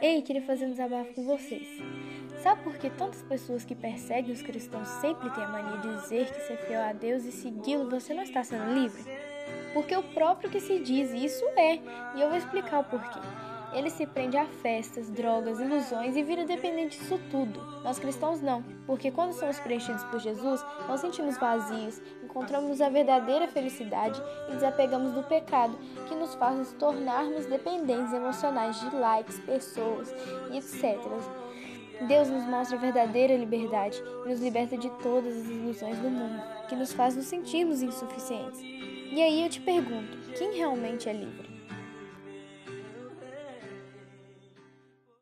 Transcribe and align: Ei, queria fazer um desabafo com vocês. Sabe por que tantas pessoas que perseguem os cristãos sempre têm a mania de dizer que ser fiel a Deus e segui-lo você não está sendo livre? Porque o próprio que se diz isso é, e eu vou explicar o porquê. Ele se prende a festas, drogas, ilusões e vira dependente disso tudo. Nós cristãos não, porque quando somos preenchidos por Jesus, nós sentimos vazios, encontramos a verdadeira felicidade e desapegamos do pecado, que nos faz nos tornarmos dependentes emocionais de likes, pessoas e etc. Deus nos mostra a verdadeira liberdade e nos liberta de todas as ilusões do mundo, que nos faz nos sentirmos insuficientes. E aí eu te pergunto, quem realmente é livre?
Ei, 0.00 0.20
queria 0.20 0.42
fazer 0.42 0.66
um 0.66 0.70
desabafo 0.70 1.14
com 1.14 1.24
vocês. 1.24 1.66
Sabe 2.42 2.62
por 2.62 2.76
que 2.76 2.90
tantas 2.90 3.22
pessoas 3.22 3.64
que 3.64 3.74
perseguem 3.74 4.32
os 4.32 4.42
cristãos 4.42 4.88
sempre 5.00 5.30
têm 5.30 5.42
a 5.42 5.48
mania 5.48 5.78
de 5.78 5.96
dizer 6.02 6.30
que 6.32 6.40
ser 6.42 6.58
fiel 6.58 6.82
a 6.82 6.92
Deus 6.92 7.24
e 7.24 7.32
segui-lo 7.32 7.88
você 7.88 8.12
não 8.12 8.22
está 8.22 8.44
sendo 8.44 8.74
livre? 8.74 9.02
Porque 9.72 9.96
o 9.96 10.02
próprio 10.02 10.50
que 10.50 10.60
se 10.60 10.78
diz 10.80 11.10
isso 11.12 11.44
é, 11.56 11.76
e 12.14 12.20
eu 12.20 12.28
vou 12.28 12.36
explicar 12.36 12.80
o 12.80 12.84
porquê. 12.84 13.20
Ele 13.72 13.90
se 13.90 14.06
prende 14.06 14.36
a 14.36 14.46
festas, 14.46 15.10
drogas, 15.10 15.60
ilusões 15.60 16.16
e 16.16 16.22
vira 16.22 16.44
dependente 16.44 16.98
disso 16.98 17.20
tudo. 17.30 17.60
Nós 17.82 17.98
cristãos 17.98 18.40
não, 18.40 18.62
porque 18.86 19.10
quando 19.10 19.32
somos 19.32 19.58
preenchidos 19.60 20.04
por 20.04 20.20
Jesus, 20.20 20.64
nós 20.88 21.00
sentimos 21.00 21.36
vazios, 21.36 22.00
encontramos 22.22 22.80
a 22.80 22.88
verdadeira 22.88 23.48
felicidade 23.48 24.20
e 24.48 24.52
desapegamos 24.52 25.12
do 25.12 25.22
pecado, 25.22 25.78
que 26.08 26.14
nos 26.14 26.34
faz 26.34 26.56
nos 26.56 26.72
tornarmos 26.72 27.46
dependentes 27.46 28.12
emocionais 28.12 28.80
de 28.80 28.94
likes, 28.96 29.38
pessoas 29.40 30.14
e 30.50 30.58
etc. 30.58 30.98
Deus 32.06 32.28
nos 32.28 32.44
mostra 32.44 32.76
a 32.76 32.80
verdadeira 32.80 33.36
liberdade 33.36 34.02
e 34.24 34.28
nos 34.28 34.40
liberta 34.40 34.76
de 34.76 34.90
todas 35.02 35.34
as 35.34 35.46
ilusões 35.46 35.98
do 35.98 36.10
mundo, 36.10 36.42
que 36.68 36.76
nos 36.76 36.92
faz 36.92 37.16
nos 37.16 37.26
sentirmos 37.26 37.80
insuficientes. 37.80 38.60
E 38.60 39.22
aí 39.22 39.42
eu 39.42 39.48
te 39.48 39.60
pergunto, 39.60 40.18
quem 40.36 40.56
realmente 40.56 41.08
é 41.08 41.12
livre? 41.12 41.55